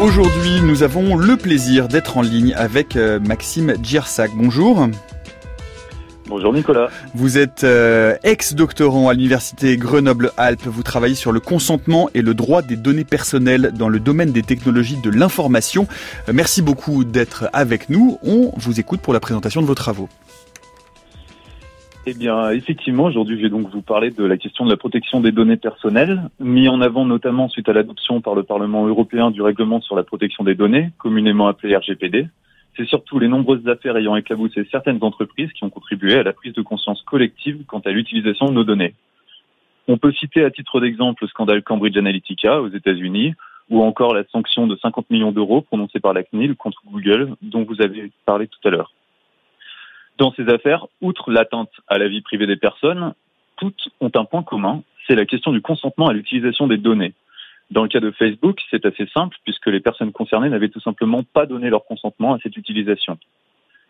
Aujourd'hui, 0.00 0.62
nous 0.62 0.82
avons 0.82 1.14
le 1.14 1.36
plaisir 1.36 1.86
d'être 1.86 2.16
en 2.16 2.22
ligne 2.22 2.54
avec 2.54 2.96
euh, 2.96 3.20
Maxime 3.20 3.74
Giersac. 3.82 4.30
Bonjour. 4.34 4.88
Bonjour 6.26 6.54
Nicolas. 6.54 6.88
Vous 7.14 7.36
êtes 7.36 7.64
euh, 7.64 8.16
ex-doctorant 8.22 9.10
à 9.10 9.12
l'université 9.12 9.76
Grenoble-Alpes. 9.76 10.66
Vous 10.66 10.82
travaillez 10.82 11.14
sur 11.14 11.32
le 11.32 11.40
consentement 11.40 12.08
et 12.14 12.22
le 12.22 12.32
droit 12.32 12.62
des 12.62 12.76
données 12.76 13.04
personnelles 13.04 13.72
dans 13.76 13.90
le 13.90 14.00
domaine 14.00 14.32
des 14.32 14.42
technologies 14.42 14.96
de 15.02 15.10
l'information. 15.10 15.86
Euh, 16.30 16.32
merci 16.32 16.62
beaucoup 16.62 17.04
d'être 17.04 17.50
avec 17.52 17.90
nous. 17.90 18.18
On 18.22 18.52
vous 18.56 18.80
écoute 18.80 19.02
pour 19.02 19.12
la 19.12 19.20
présentation 19.20 19.60
de 19.60 19.66
vos 19.66 19.74
travaux. 19.74 20.08
Eh 22.06 22.14
bien, 22.14 22.50
effectivement, 22.50 23.04
aujourd'hui, 23.04 23.36
je 23.36 23.42
vais 23.42 23.50
donc 23.50 23.68
vous 23.68 23.82
parler 23.82 24.10
de 24.10 24.24
la 24.24 24.38
question 24.38 24.64
de 24.64 24.70
la 24.70 24.78
protection 24.78 25.20
des 25.20 25.32
données 25.32 25.58
personnelles, 25.58 26.30
mis 26.38 26.66
en 26.66 26.80
avant 26.80 27.04
notamment 27.04 27.50
suite 27.50 27.68
à 27.68 27.74
l'adoption 27.74 28.22
par 28.22 28.34
le 28.34 28.42
Parlement 28.42 28.86
européen 28.86 29.30
du 29.30 29.42
règlement 29.42 29.82
sur 29.82 29.96
la 29.96 30.02
protection 30.02 30.42
des 30.42 30.54
données, 30.54 30.90
communément 30.96 31.46
appelé 31.46 31.76
RGPD. 31.76 32.26
C'est 32.74 32.86
surtout 32.86 33.18
les 33.18 33.28
nombreuses 33.28 33.68
affaires 33.68 33.98
ayant 33.98 34.16
éclaboussé 34.16 34.66
certaines 34.70 35.02
entreprises 35.02 35.52
qui 35.52 35.62
ont 35.62 35.68
contribué 35.68 36.14
à 36.14 36.22
la 36.22 36.32
prise 36.32 36.54
de 36.54 36.62
conscience 36.62 37.02
collective 37.02 37.64
quant 37.66 37.80
à 37.80 37.90
l'utilisation 37.90 38.46
de 38.46 38.52
nos 38.52 38.64
données. 38.64 38.94
On 39.86 39.98
peut 39.98 40.12
citer 40.12 40.42
à 40.42 40.50
titre 40.50 40.80
d'exemple 40.80 41.24
le 41.24 41.28
scandale 41.28 41.62
Cambridge 41.62 41.98
Analytica 41.98 42.62
aux 42.62 42.68
États-Unis, 42.68 43.34
ou 43.68 43.82
encore 43.82 44.14
la 44.14 44.24
sanction 44.32 44.66
de 44.66 44.76
50 44.76 45.10
millions 45.10 45.32
d'euros 45.32 45.60
prononcée 45.60 46.00
par 46.00 46.14
la 46.14 46.22
CNIL 46.22 46.56
contre 46.56 46.80
Google, 46.90 47.34
dont 47.42 47.64
vous 47.64 47.82
avez 47.82 48.10
parlé 48.24 48.46
tout 48.46 48.66
à 48.66 48.70
l'heure. 48.70 48.92
Dans 50.20 50.34
ces 50.34 50.50
affaires, 50.50 50.86
outre 51.00 51.30
l'atteinte 51.32 51.70
à 51.88 51.96
la 51.96 52.06
vie 52.06 52.20
privée 52.20 52.46
des 52.46 52.56
personnes, 52.56 53.14
toutes 53.56 53.88
ont 54.00 54.10
un 54.14 54.26
point 54.26 54.42
commun, 54.42 54.82
c'est 55.06 55.14
la 55.14 55.24
question 55.24 55.50
du 55.50 55.62
consentement 55.62 56.08
à 56.08 56.12
l'utilisation 56.12 56.66
des 56.66 56.76
données. 56.76 57.14
Dans 57.70 57.84
le 57.84 57.88
cas 57.88 58.00
de 58.00 58.10
Facebook, 58.10 58.60
c'est 58.70 58.84
assez 58.84 59.06
simple 59.14 59.38
puisque 59.44 59.68
les 59.68 59.80
personnes 59.80 60.12
concernées 60.12 60.50
n'avaient 60.50 60.68
tout 60.68 60.80
simplement 60.80 61.22
pas 61.22 61.46
donné 61.46 61.70
leur 61.70 61.86
consentement 61.86 62.34
à 62.34 62.38
cette 62.42 62.54
utilisation. 62.58 63.16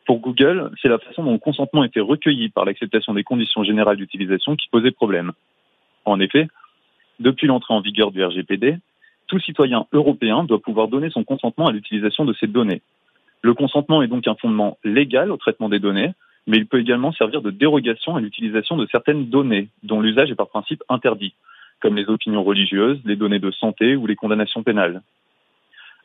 Pour 0.07 0.21
Google, 0.21 0.71
c'est 0.81 0.89
la 0.89 1.01
façon 1.01 1.25
dont 1.25 1.33
le 1.33 1.39
consentement 1.39 1.83
était 1.83 1.99
recueilli 1.99 2.49
par 2.49 2.65
l'acceptation 2.65 3.13
des 3.13 3.25
conditions 3.25 3.65
générales 3.65 3.97
d'utilisation 3.97 4.55
qui 4.55 4.69
posait 4.69 4.93
problème. 4.93 5.33
En 6.05 6.21
effet, 6.21 6.47
depuis 7.19 7.49
l'entrée 7.49 7.75
en 7.75 7.81
vigueur 7.81 8.13
du 8.13 8.25
RGPD, 8.25 8.79
tout 9.27 9.41
citoyen 9.41 9.87
européen 9.91 10.45
doit 10.45 10.63
pouvoir 10.63 10.87
donner 10.87 11.11
son 11.11 11.25
consentement 11.25 11.67
à 11.67 11.73
l'utilisation 11.73 12.25
de 12.25 12.35
ces 12.35 12.47
données. 12.47 12.83
Le 13.43 13.55
consentement 13.55 14.03
est 14.03 14.09
donc 14.09 14.27
un 14.29 14.35
fondement 14.35 14.79
légal 14.85 15.31
au 15.31 15.37
traitement 15.37 15.69
des 15.69 15.79
données, 15.79 16.13
mais 16.47 16.59
il 16.59 16.67
peut 16.67 16.81
également 16.81 17.13
servir 17.13 17.41
de 17.43 17.51
dérogation 17.51 18.17
à 18.17 18.21
l'utilisation 18.21 18.77
de 18.77 18.87
certaines 18.91 19.31
données 19.31 19.69
dont 19.83 20.01
l'usage 20.01 20.31
est 20.31 20.35
par 20.35 20.49
principe 20.49 20.83
interdit, 20.89 21.35
comme 21.81 21.97
les 21.97 22.09
opinions 22.09 22.43
religieuses, 22.43 23.01
les 23.05 23.17
données 23.17 23.39
de 23.39 23.51
santé 23.51 23.97
ou 23.97 24.07
les 24.07 24.17
condamnations 24.17 24.63
pénales. 24.63 25.03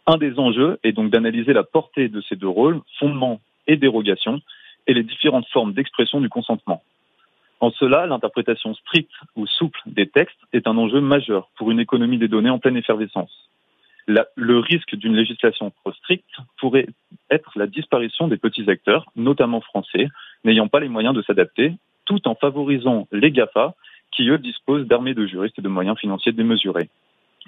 Un 0.08 0.18
des 0.18 0.38
enjeux 0.40 0.80
est 0.84 0.94
donc 0.94 1.10
d'analyser 1.10 1.52
la 1.52 1.64
portée 1.64 2.08
de 2.08 2.22
ces 2.22 2.36
deux 2.36 2.48
rôles, 2.48 2.80
fondement 3.00 3.42
et 3.68 3.76
dérogation, 3.76 4.40
et 4.88 4.94
les 4.94 5.04
différentes 5.04 5.48
formes 5.48 5.74
d'expression 5.74 6.22
du 6.22 6.30
consentement. 6.30 6.84
En 7.60 7.72
cela, 7.72 8.06
l'interprétation 8.06 8.76
stricte 8.76 9.14
ou 9.36 9.48
souple 9.48 9.80
des 9.88 10.08
textes 10.08 10.38
est 10.54 10.68
un 10.68 10.78
enjeu 10.78 11.02
majeur 11.02 11.50
pour 11.58 11.72
une 11.72 11.80
économie 11.80 12.20
des 12.20 12.28
données 12.28 12.50
en 12.50 12.60
pleine 12.60 12.78
effervescence 12.78 13.46
le 14.08 14.60
risque 14.60 14.96
d'une 14.96 15.16
législation 15.16 15.72
trop 15.72 15.92
stricte 15.94 16.38
pourrait 16.58 16.88
être 17.32 17.52
la 17.56 17.68
disparition 17.68 18.28
des 18.28 18.38
petits 18.38 18.70
acteurs, 18.70 19.06
notamment 19.16 19.62
français, 19.62 20.08
n'ayant 20.44 20.68
pas 20.68 20.80
les 20.80 20.90
moyens 20.90 21.16
de 21.16 21.22
s'adapter, 21.22 21.74
tout 22.06 22.28
en 22.28 22.36
favorisant 22.36 23.08
les 23.12 23.32
GAFA, 23.32 23.74
qui 24.12 24.30
eux 24.30 24.38
disposent 24.38 24.88
d'armées 24.88 25.14
de 25.14 25.26
juristes 25.26 25.60
et 25.60 25.62
de 25.62 25.68
moyens 25.68 25.98
financiers 25.98 26.32
démesurés. 26.32 26.90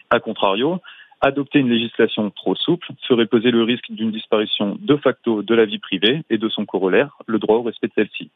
A 0.10 0.20
contrario, 0.20 0.80
adopter 1.22 1.60
une 1.60 1.70
législation 1.70 2.30
trop 2.30 2.56
souple 2.56 2.88
ferait 3.08 3.26
peser 3.26 3.52
le 3.52 3.64
risque 3.64 3.92
d'une 3.92 4.12
disparition 4.12 4.78
de 4.80 4.96
facto 4.98 5.42
de 5.42 5.56
la 5.56 5.66
vie 5.66 5.80
privée 5.80 6.24
et 6.30 6.38
de 6.38 6.50
son 6.50 6.66
corollaire, 6.66 7.18
le 7.26 7.40
droit 7.40 7.58
au 7.58 7.64
respect 7.64 7.88
de 7.88 7.94
celle-ci. 7.96 8.30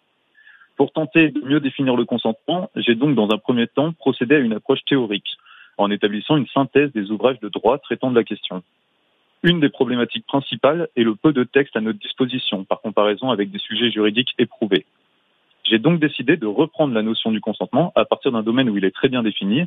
Pour 0.77 0.91
tenter 0.91 1.29
de 1.29 1.41
mieux 1.41 1.59
définir 1.59 1.95
le 1.95 2.05
consentement, 2.05 2.71
j'ai 2.75 2.95
donc 2.95 3.15
dans 3.15 3.29
un 3.31 3.37
premier 3.37 3.67
temps 3.67 3.91
procédé 3.93 4.35
à 4.35 4.39
une 4.39 4.53
approche 4.53 4.83
théorique 4.85 5.37
en 5.77 5.91
établissant 5.91 6.37
une 6.37 6.47
synthèse 6.47 6.91
des 6.91 7.11
ouvrages 7.11 7.39
de 7.39 7.49
droit 7.49 7.77
traitant 7.77 8.11
de 8.11 8.15
la 8.15 8.23
question. 8.23 8.63
Une 9.43 9.59
des 9.59 9.69
problématiques 9.69 10.27
principales 10.27 10.87
est 10.95 11.03
le 11.03 11.15
peu 11.15 11.33
de 11.33 11.43
texte 11.43 11.75
à 11.75 11.81
notre 11.81 11.97
disposition 11.97 12.63
par 12.63 12.79
comparaison 12.79 13.31
avec 13.31 13.49
des 13.49 13.57
sujets 13.57 13.89
juridiques 13.89 14.35
éprouvés. 14.37 14.85
J'ai 15.63 15.79
donc 15.79 15.99
décidé 15.99 16.37
de 16.37 16.45
reprendre 16.45 16.93
la 16.93 17.01
notion 17.01 17.31
du 17.31 17.41
consentement 17.41 17.91
à 17.95 18.05
partir 18.05 18.31
d'un 18.31 18.43
domaine 18.43 18.69
où 18.69 18.77
il 18.77 18.85
est 18.85 18.95
très 18.95 19.09
bien 19.09 19.23
défini, 19.23 19.65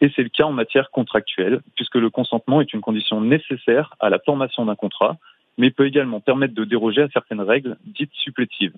et 0.00 0.10
c'est 0.16 0.22
le 0.22 0.30
cas 0.30 0.44
en 0.44 0.52
matière 0.52 0.90
contractuelle, 0.90 1.60
puisque 1.76 1.96
le 1.96 2.08
consentement 2.08 2.62
est 2.62 2.72
une 2.72 2.80
condition 2.80 3.20
nécessaire 3.20 3.94
à 4.00 4.08
la 4.08 4.18
formation 4.18 4.64
d'un 4.64 4.74
contrat, 4.74 5.18
mais 5.58 5.70
peut 5.70 5.86
également 5.86 6.20
permettre 6.20 6.54
de 6.54 6.64
déroger 6.64 7.02
à 7.02 7.08
certaines 7.10 7.42
règles 7.42 7.76
dites 7.84 8.14
supplétives. 8.14 8.74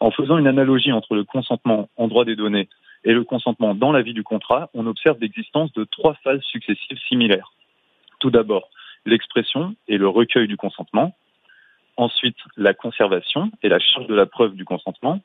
En 0.00 0.10
faisant 0.10 0.38
une 0.38 0.46
analogie 0.46 0.92
entre 0.92 1.14
le 1.14 1.24
consentement 1.24 1.90
en 1.98 2.08
droit 2.08 2.24
des 2.24 2.36
données 2.36 2.70
et 3.04 3.12
le 3.12 3.24
consentement 3.24 3.74
dans 3.74 3.92
la 3.92 4.00
vie 4.00 4.14
du 4.14 4.22
contrat, 4.22 4.70
on 4.72 4.86
observe 4.86 5.18
l'existence 5.20 5.70
de 5.74 5.84
trois 5.84 6.14
phases 6.24 6.42
successives 6.42 6.98
similaires. 7.08 7.52
Tout 8.20 8.30
d'abord, 8.30 8.70
l'expression 9.06 9.74
et 9.88 9.96
le 9.96 10.08
recueil 10.08 10.48
du 10.48 10.56
consentement. 10.56 11.16
Ensuite, 11.96 12.36
la 12.56 12.74
conservation 12.74 13.50
et 13.62 13.68
la 13.68 13.78
charge 13.78 14.06
de 14.06 14.14
la 14.14 14.26
preuve 14.26 14.54
du 14.54 14.64
consentement. 14.64 15.20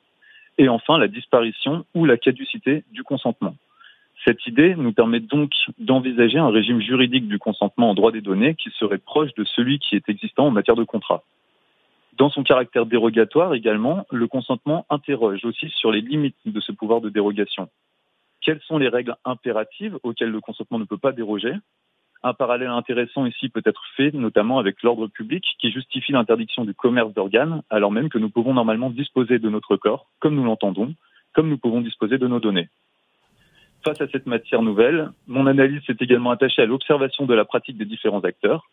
Et 0.58 0.70
enfin, 0.70 0.98
la 0.98 1.08
disparition 1.08 1.86
ou 1.94 2.06
la 2.06 2.18
caducité 2.18 2.84
du 2.92 3.04
consentement. 3.04 3.56
Cette 4.24 4.46
idée 4.46 4.76
nous 4.76 4.94
permet 4.94 5.20
donc 5.20 5.52
d'envisager 5.80 6.38
un 6.38 6.50
régime 6.50 6.80
juridique 6.80 7.28
du 7.28 7.40
consentement 7.40 7.90
en 7.90 7.94
droit 7.96 8.12
des 8.12 8.22
données 8.22 8.56
qui 8.56 8.70
serait 8.72 9.00
proche 9.00 9.34
de 9.34 9.44
celui 9.44 9.80
qui 9.80 9.96
est 9.96 10.08
existant 10.08 10.48
en 10.48 10.52
matière 10.52 10.76
de 10.76 10.84
contrat. 10.84 11.24
Dans 12.18 12.30
son 12.30 12.44
caractère 12.44 12.86
dérogatoire 12.86 13.56
également, 13.56 14.06
le 14.12 14.28
consentement 14.28 14.86
interroge 14.90 15.44
aussi 15.44 15.70
sur 15.70 15.92
les 15.92 16.02
limites 16.02 16.36
de 16.46 16.60
ce 16.60 16.72
pouvoir 16.72 17.02
de 17.02 17.10
dérogation. 17.10 17.70
Quelles 18.42 18.62
sont 18.62 18.78
les 18.78 18.90
règles 18.90 19.16
impératives 19.26 19.98
auxquelles 20.04 20.30
le 20.30 20.42
consentement 20.42 20.78
ne 20.78 20.84
peut 20.84 20.98
pas 20.98 21.14
déroger? 21.14 21.54
Un 22.24 22.34
parallèle 22.34 22.70
intéressant 22.70 23.26
ici 23.26 23.50
peut 23.50 23.64
être 23.66 23.84
fait 23.96 24.12
notamment 24.14 24.60
avec 24.60 24.84
l'ordre 24.84 25.08
public 25.08 25.44
qui 25.60 25.72
justifie 25.72 26.12
l'interdiction 26.12 26.66
du 26.66 26.74
commerce 26.74 27.14
d'organes 27.14 27.64
alors 27.70 27.92
même 27.92 28.10
que 28.10 28.20
nous 28.20 28.30
pouvons 28.30 28.54
normalement 28.54 28.90
disposer 28.90 29.40
de 29.40 29.50
notre 29.50 29.76
corps 29.76 30.06
comme 30.20 30.36
nous 30.36 30.44
l'entendons, 30.44 30.94
comme 31.34 31.50
nous 31.50 31.58
pouvons 31.58 31.82
disposer 31.82 32.18
de 32.18 32.28
nos 32.28 32.40
données. 32.40 32.70
Face 33.84 34.00
à 34.00 34.08
cette 34.08 34.28
matière 34.28 34.62
nouvelle, 34.62 35.10
mon 35.26 35.48
analyse 35.48 35.82
s'est 35.88 35.98
également 36.00 36.30
attachée 36.30 36.62
à 36.62 36.68
l'observation 36.68 37.26
de 37.26 37.34
la 37.34 37.46
pratique 37.46 37.78
des 37.78 37.86
différents 37.86 38.22
acteurs, 38.22 38.70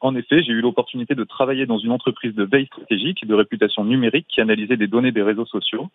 en 0.00 0.14
effet, 0.14 0.42
j'ai 0.42 0.52
eu 0.52 0.60
l'opportunité 0.60 1.14
de 1.14 1.24
travailler 1.24 1.66
dans 1.66 1.78
une 1.78 1.90
entreprise 1.90 2.34
de 2.34 2.44
veille 2.44 2.66
stratégique 2.66 3.26
de 3.26 3.34
réputation 3.34 3.84
numérique 3.84 4.26
qui 4.28 4.40
analysait 4.40 4.76
des 4.76 4.86
données 4.86 5.12
des 5.12 5.22
réseaux 5.22 5.46
sociaux. 5.46 5.88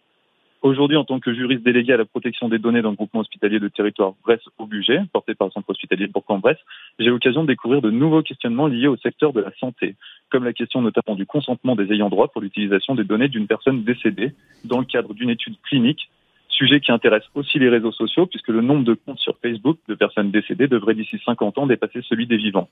Aujourd'hui, 0.62 0.96
en 0.96 1.04
tant 1.04 1.20
que 1.20 1.34
juriste 1.34 1.64
délégué 1.64 1.94
à 1.94 1.98
la 1.98 2.06
protection 2.06 2.48
des 2.48 2.60
données 2.60 2.84
dans 2.84 2.92
le 2.92 2.96
groupement 2.96 3.22
hospitalier 3.22 3.60
de 3.60 3.68
territoire 3.68 4.14
Brest 4.24 4.44
au 4.60 4.68
budget, 4.68 5.00
porté 5.12 5.34
par 5.34 5.48
le 5.48 5.52
centre 5.52 5.68
hospitalier 5.72 6.06
de 6.06 6.12
Bourg-en-Bresse, 6.12 6.60
j'ai 7.00 7.10
l'occasion 7.10 7.42
de 7.42 7.48
découvrir 7.48 7.82
de 7.82 7.90
nouveaux 7.90 8.22
questionnements 8.22 8.68
liés 8.68 8.88
au 8.88 8.96
secteur 8.98 9.34
de 9.34 9.42
la 9.42 9.52
santé, 9.60 9.96
comme 10.30 10.44
la 10.44 10.54
question 10.54 10.84
notamment 10.84 11.16
du 11.16 11.26
consentement 11.26 11.76
des 11.76 11.92
ayants 11.92 12.10
droit 12.10 12.28
pour 12.28 12.42
l'utilisation 12.42 12.94
des 12.94 13.04
données 13.04 13.28
d'une 13.28 13.48
personne 13.48 13.84
décédée 13.84 14.34
dans 14.64 14.78
le 14.78 14.86
cadre 14.86 15.16
d'une 15.16 15.32
étude 15.32 15.56
clinique, 15.64 16.12
sujet 16.50 16.80
qui 16.80 16.92
intéresse 16.92 17.24
aussi 17.34 17.58
les 17.58 17.70
réseaux 17.70 17.92
sociaux 17.92 18.28
puisque 18.28 18.50
le 18.50 18.62
nombre 18.62 18.84
de 18.84 18.94
comptes 18.94 19.20
sur 19.20 19.36
Facebook 19.42 19.80
de 19.88 19.96
personnes 19.96 20.30
décédées 20.30 20.68
devrait 20.68 20.94
d'ici 20.94 21.20
50 21.26 21.58
ans 21.58 21.66
dépasser 21.66 22.02
celui 22.08 22.28
des 22.28 22.38
vivants 22.38 22.70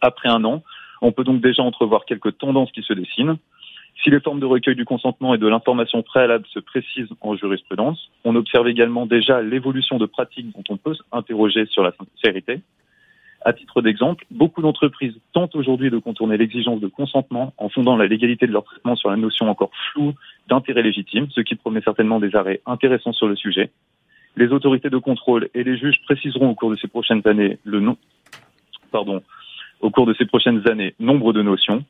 après 0.00 0.28
un 0.28 0.44
an. 0.44 0.62
On 1.02 1.10
peut 1.10 1.24
donc 1.24 1.40
déjà 1.40 1.62
entrevoir 1.62 2.04
quelques 2.04 2.38
tendances 2.38 2.70
qui 2.70 2.82
se 2.82 2.92
dessinent. 2.92 3.36
Si 4.02 4.10
les 4.10 4.20
formes 4.20 4.40
de 4.40 4.46
recueil 4.46 4.76
du 4.76 4.84
consentement 4.84 5.34
et 5.34 5.38
de 5.38 5.46
l'information 5.46 6.02
préalable 6.02 6.46
se 6.52 6.58
précisent 6.58 7.12
en 7.20 7.34
jurisprudence, 7.34 8.10
on 8.24 8.36
observe 8.36 8.68
également 8.68 9.06
déjà 9.06 9.42
l'évolution 9.42 9.98
de 9.98 10.06
pratiques 10.06 10.54
dont 10.54 10.64
on 10.68 10.76
peut 10.76 10.94
s'interroger 11.10 11.66
sur 11.66 11.82
la 11.82 11.92
sincérité. 11.92 12.60
À 13.44 13.52
titre 13.52 13.80
d'exemple, 13.80 14.24
beaucoup 14.30 14.60
d'entreprises 14.60 15.14
tentent 15.32 15.54
aujourd'hui 15.54 15.90
de 15.90 15.98
contourner 15.98 16.36
l'exigence 16.36 16.80
de 16.80 16.88
consentement 16.88 17.54
en 17.58 17.68
fondant 17.68 17.96
la 17.96 18.06
légalité 18.06 18.46
de 18.46 18.52
leur 18.52 18.64
traitement 18.64 18.96
sur 18.96 19.08
la 19.08 19.16
notion 19.16 19.48
encore 19.48 19.70
floue 19.92 20.14
d'intérêt 20.48 20.82
légitime, 20.82 21.28
ce 21.30 21.40
qui 21.40 21.54
promet 21.54 21.80
certainement 21.80 22.18
des 22.18 22.34
arrêts 22.34 22.60
intéressants 22.66 23.12
sur 23.12 23.28
le 23.28 23.36
sujet. 23.36 23.70
Les 24.36 24.48
autorités 24.48 24.90
de 24.90 24.98
contrôle 24.98 25.48
et 25.54 25.64
les 25.64 25.78
juges 25.78 26.00
préciseront 26.04 26.50
au 26.50 26.54
cours 26.54 26.70
de 26.70 26.76
ces 26.76 26.88
prochaines 26.88 27.22
années 27.24 27.58
le 27.64 27.80
nom, 27.80 27.96
pardon, 28.90 29.22
au 29.80 29.90
cours 29.90 30.06
de 30.06 30.14
ces 30.14 30.26
prochaines 30.26 30.68
années 30.68 30.94
nombre 30.98 31.32
de 31.32 31.42
notions. 31.42 31.84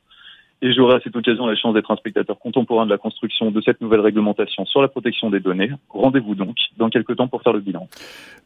Et 0.61 0.73
j'aurai 0.73 0.95
à 0.95 0.99
cette 1.03 1.15
occasion 1.15 1.45
la 1.45 1.55
chance 1.55 1.73
d'être 1.75 1.91
un 1.91 1.95
spectateur 1.97 2.39
contemporain 2.39 2.85
de 2.85 2.89
la 2.89 2.97
construction 2.97 3.51
de 3.51 3.61
cette 3.61 3.79
nouvelle 3.79 3.99
réglementation 3.99 4.65
sur 4.65 4.81
la 4.81 4.87
protection 4.87 5.29
des 5.29 5.39
données. 5.39 5.69
Rendez-vous 5.89 6.33
donc 6.33 6.55
dans 6.77 6.89
quelques 6.89 7.15
temps 7.15 7.27
pour 7.27 7.43
faire 7.43 7.53
le 7.53 7.59
bilan. 7.59 7.87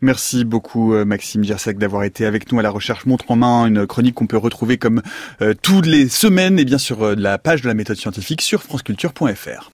Merci 0.02 0.44
beaucoup 0.44 0.94
euh, 0.94 1.06
Maxime 1.06 1.44
Giersac 1.44 1.78
d'avoir 1.78 2.04
été 2.04 2.26
avec 2.26 2.52
nous 2.52 2.60
à 2.60 2.64
la 2.64 2.70
recherche 2.70 3.06
montre 3.06 3.32
en 3.32 3.36
main, 3.38 3.68
une 3.68 3.88
chronique 3.88 4.16
qu'on 4.16 4.28
peut 4.28 4.38
retrouver 4.38 4.78
comme 4.78 5.02
euh, 5.42 5.54
toutes 5.62 5.86
les 5.86 6.10
semaines 6.10 6.60
et 6.60 6.66
bien 6.66 6.78
sur 6.78 7.04
euh, 7.04 7.16
la 7.16 7.38
page 7.38 7.62
de 7.62 7.68
la 7.68 7.76
méthode 7.76 7.96
scientifique 7.98 8.42
sur 8.42 8.62
franceculture.fr. 8.64 9.70